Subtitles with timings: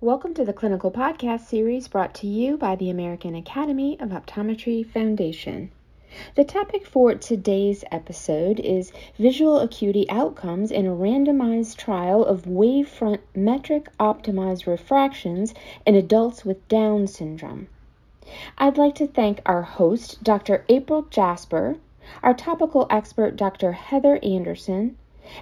[0.00, 4.84] Welcome to the Clinical Podcast series brought to you by the American Academy of Optometry
[4.84, 5.70] Foundation.
[6.34, 13.20] The topic for today's episode is visual acuity outcomes in a randomized trial of wavefront
[13.36, 15.54] metric optimized refractions
[15.86, 17.68] in adults with Down syndrome.
[18.58, 20.64] I'd like to thank our host, Dr.
[20.68, 21.76] April Jasper,
[22.22, 23.72] our topical expert, Dr.
[23.72, 24.96] Heather Anderson,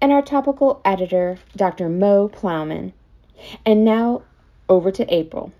[0.00, 1.88] and our topical editor, Dr.
[1.88, 2.92] Mo Plaumann.
[3.66, 4.22] And now
[4.68, 5.52] over to April.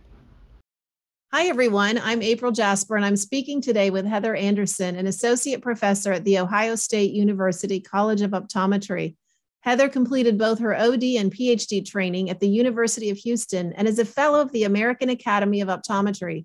[1.32, 1.98] Hi, everyone.
[1.98, 6.38] I'm April Jasper, and I'm speaking today with Heather Anderson, an associate professor at The
[6.38, 9.16] Ohio State University College of Optometry.
[9.60, 13.98] Heather completed both her OD and PhD training at the University of Houston and is
[13.98, 16.44] a fellow of the American Academy of Optometry.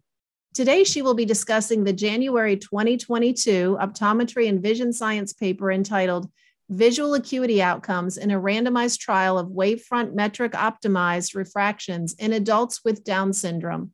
[0.57, 6.31] Today, she will be discussing the January 2022 Optometry and Vision Science paper entitled
[6.67, 13.03] Visual Acuity Outcomes in a Randomized Trial of Wavefront Metric Optimized Refractions in Adults with
[13.03, 13.94] Down Syndrome.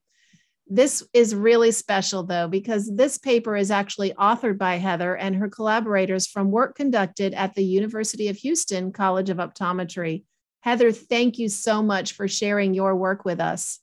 [0.66, 5.50] This is really special, though, because this paper is actually authored by Heather and her
[5.50, 10.24] collaborators from work conducted at the University of Houston College of Optometry.
[10.62, 13.82] Heather, thank you so much for sharing your work with us.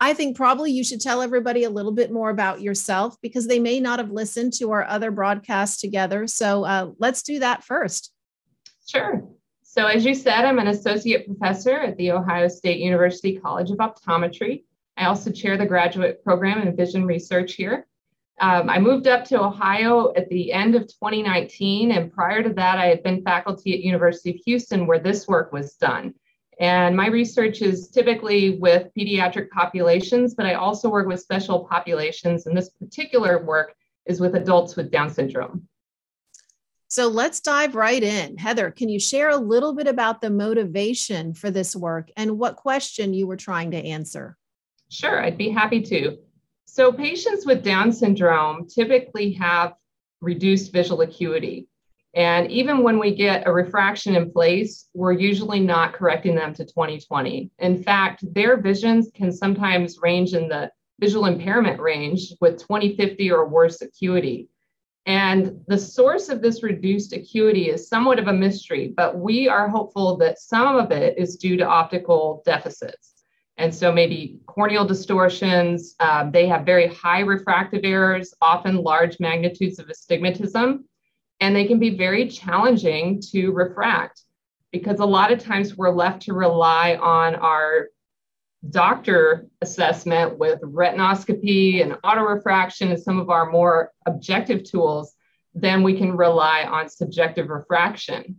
[0.00, 3.58] I think probably you should tell everybody a little bit more about yourself because they
[3.58, 6.26] may not have listened to our other broadcasts together.
[6.26, 8.12] So uh, let's do that first.
[8.86, 9.26] Sure.
[9.62, 13.78] So, as you said, I'm an associate professor at the Ohio State University College of
[13.78, 14.64] Optometry.
[14.96, 17.86] I also chair the graduate program in vision research here.
[18.40, 22.78] Um, I moved up to Ohio at the end of 2019, and prior to that,
[22.78, 26.14] I had been faculty at University of Houston where this work was done.
[26.60, 32.46] And my research is typically with pediatric populations, but I also work with special populations,
[32.46, 33.74] and this particular work
[34.06, 35.68] is with adults with Down syndrome.
[36.88, 38.38] So let's dive right in.
[38.38, 42.56] Heather, can you share a little bit about the motivation for this work and what
[42.56, 44.36] question you were trying to answer?
[44.88, 46.16] Sure, I'd be happy to.
[46.64, 49.74] So, patients with Down syndrome typically have
[50.20, 51.68] reduced visual acuity.
[52.18, 56.64] And even when we get a refraction in place, we're usually not correcting them to
[56.64, 57.52] 2020.
[57.60, 60.68] In fact, their visions can sometimes range in the
[60.98, 64.48] visual impairment range with 2050 or worse acuity.
[65.06, 69.68] And the source of this reduced acuity is somewhat of a mystery, but we are
[69.68, 73.14] hopeful that some of it is due to optical deficits.
[73.58, 79.78] And so maybe corneal distortions, um, they have very high refractive errors, often large magnitudes
[79.78, 80.84] of astigmatism,
[81.40, 84.22] and they can be very challenging to refract
[84.72, 87.88] because a lot of times we're left to rely on our
[88.70, 95.14] doctor assessment with retinoscopy and autorefraction and some of our more objective tools,
[95.54, 98.36] then we can rely on subjective refraction.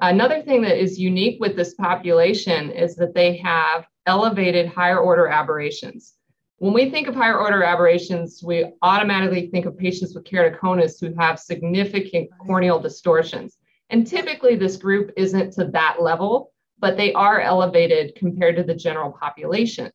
[0.00, 5.26] Another thing that is unique with this population is that they have elevated higher order
[5.26, 6.15] aberrations.
[6.58, 11.14] When we think of higher order aberrations, we automatically think of patients with keratoconus who
[11.18, 13.58] have significant corneal distortions.
[13.90, 18.74] And typically, this group isn't to that level, but they are elevated compared to the
[18.74, 19.90] general population.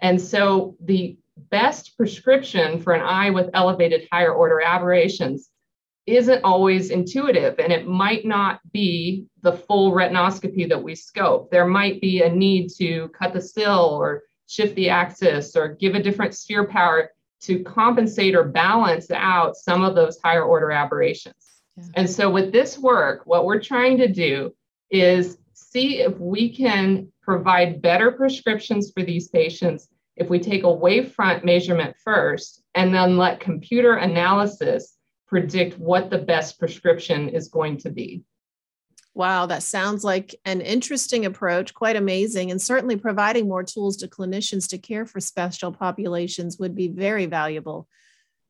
[0.00, 1.16] And so, the
[1.48, 5.48] best prescription for an eye with elevated higher order aberrations
[6.06, 11.50] isn't always intuitive and it might not be the full retinoscopy that we scope.
[11.50, 15.94] There might be a need to cut the cyl or shift the axis or give
[15.94, 21.62] a different sphere power to compensate or balance out some of those higher order aberrations.
[21.76, 21.84] Yeah.
[21.94, 24.52] And so with this work, what we're trying to do
[24.90, 30.66] is see if we can provide better prescriptions for these patients if we take a
[30.66, 34.96] wavefront measurement first and then let computer analysis
[35.28, 38.24] predict what the best prescription is going to be.
[39.14, 44.08] Wow, that sounds like an interesting approach, quite amazing, and certainly providing more tools to
[44.08, 47.88] clinicians to care for special populations would be very valuable.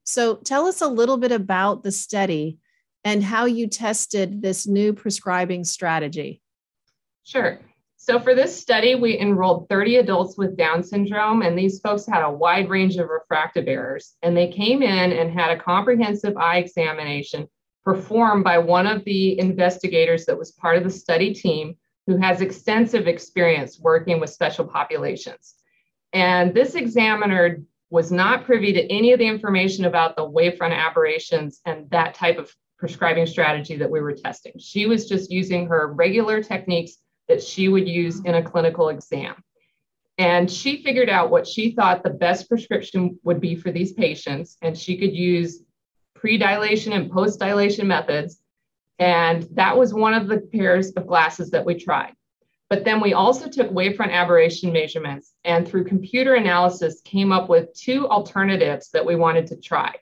[0.05, 2.59] So, tell us a little bit about the study
[3.05, 6.43] and how you tested this new prescribing strategy.
[7.25, 7.61] Sure.
[8.03, 12.25] So for this study, we enrolled 30 adults with Down syndrome, and these folks had
[12.25, 14.15] a wide range of refractive errors.
[14.23, 17.47] And they came in and had a comprehensive eye examination
[17.85, 22.41] performed by one of the investigators that was part of the study team who has
[22.41, 25.55] extensive experience working with special populations.
[26.13, 27.59] And this examiner
[27.91, 32.39] was not privy to any of the information about the wavefront aberrations and that type
[32.39, 34.53] of prescribing strategy that we were testing.
[34.59, 36.97] She was just using her regular techniques
[37.29, 39.35] that she would use in a clinical exam.
[40.19, 44.57] And she figured out what she thought the best prescription would be for these patients,
[44.63, 45.63] and she could use
[46.21, 48.41] pre dilation and post dilation methods.
[48.99, 52.13] And that was one of the pairs of glasses that we tried.
[52.69, 57.73] But then we also took wavefront aberration measurements and through computer analysis came up with
[57.75, 59.95] two alternatives that we wanted to try.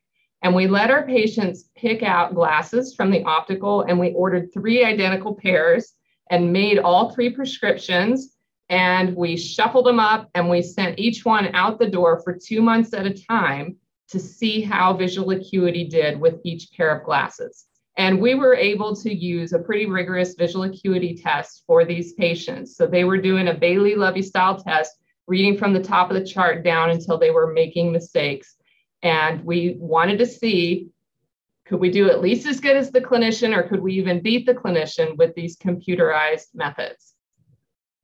[0.43, 4.85] And we let our patients pick out glasses from the optical and we ordered three
[4.85, 5.95] identical pairs
[6.31, 8.35] and made all three prescriptions
[8.69, 12.61] and we shuffled them up and we sent each one out the door for two
[12.61, 13.77] months at a time
[14.11, 17.67] to see how visual acuity did with each pair of glasses.
[17.97, 22.77] And we were able to use a pretty rigorous visual acuity test for these patients.
[22.77, 24.97] So they were doing a Bailey Lovie style test,
[25.27, 28.57] reading from the top of the chart down until they were making mistakes.
[29.03, 30.91] And we wanted to see
[31.67, 34.47] could we do at least as good as the clinician, or could we even beat
[34.47, 37.15] the clinician with these computerized methods?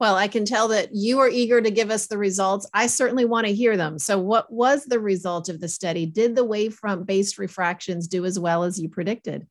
[0.00, 2.68] Well, I can tell that you are eager to give us the results.
[2.74, 3.98] I certainly want to hear them.
[3.98, 6.04] So, what was the result of the study?
[6.04, 9.46] Did the wavefront based refractions do as well as you predicted?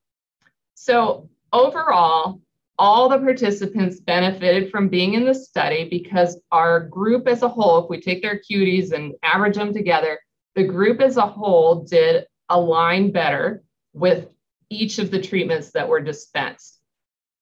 [0.75, 2.41] So, overall,
[2.77, 7.83] all the participants benefited from being in the study because our group as a whole,
[7.83, 10.19] if we take their acuities and average them together,
[10.55, 13.63] the group as a whole did align better
[13.93, 14.27] with
[14.69, 16.82] each of the treatments that were dispensed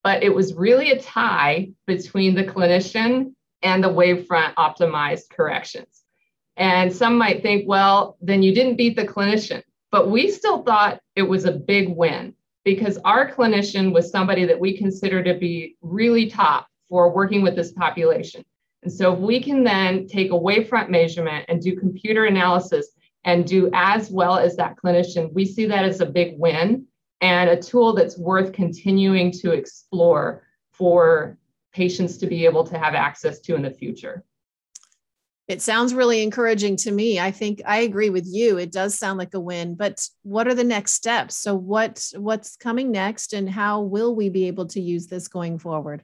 [0.03, 6.03] but it was really a tie between the clinician and the wavefront optimized corrections.
[6.57, 9.63] And some might think, well, then you didn't beat the clinician.
[9.91, 12.33] But we still thought it was a big win
[12.63, 17.55] because our clinician was somebody that we consider to be really top for working with
[17.55, 18.43] this population.
[18.83, 22.89] And so if we can then take a wavefront measurement and do computer analysis
[23.23, 26.85] and do as well as that clinician, we see that as a big win
[27.21, 31.37] and a tool that's worth continuing to explore for
[31.71, 34.23] patients to be able to have access to in the future.
[35.47, 37.19] It sounds really encouraging to me.
[37.19, 38.57] I think I agree with you.
[38.57, 41.37] It does sound like a win, but what are the next steps?
[41.37, 45.59] So what what's coming next and how will we be able to use this going
[45.59, 46.03] forward?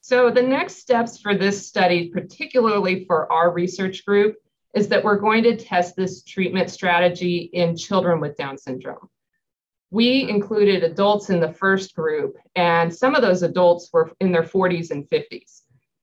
[0.00, 4.36] So the next steps for this study, particularly for our research group,
[4.74, 9.08] is that we're going to test this treatment strategy in children with Down syndrome
[9.90, 10.30] we mm-hmm.
[10.30, 14.90] included adults in the first group, and some of those adults were in their 40s
[14.90, 15.62] and 50s.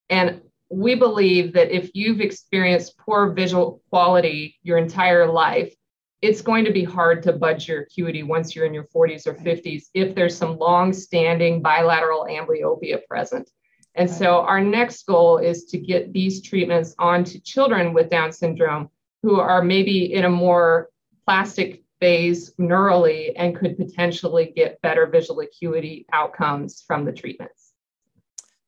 [0.10, 5.74] And we believe that if you've experienced poor visual quality your entire life,
[6.22, 9.36] it's going to be hard to budge your acuity once you're in your 40s or
[9.36, 13.50] 50s if there's some long standing bilateral amblyopia present.
[13.94, 18.90] And so, our next goal is to get these treatments onto children with Down syndrome
[19.24, 20.90] who are maybe in a more
[21.26, 27.74] plastic phase neurally and could potentially get better visual acuity outcomes from the treatments.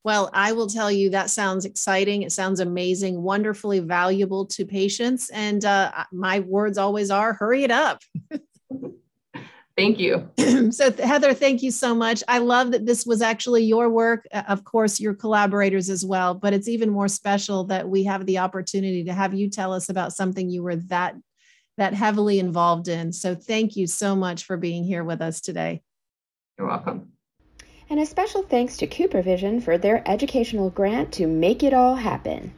[0.03, 2.23] Well, I will tell you that sounds exciting.
[2.23, 5.29] It sounds amazing, wonderfully valuable to patients.
[5.29, 8.01] And uh, my words always are hurry it up.
[9.77, 10.27] Thank you.
[10.71, 12.23] so, Heather, thank you so much.
[12.27, 14.25] I love that this was actually your work.
[14.31, 18.39] Of course, your collaborators as well, but it's even more special that we have the
[18.39, 21.13] opportunity to have you tell us about something you were that
[21.77, 23.13] that heavily involved in.
[23.13, 25.81] So thank you so much for being here with us today.
[26.57, 27.12] You're welcome.
[27.89, 32.53] And a special thanks to CooperVision for their educational grant to make it all happen.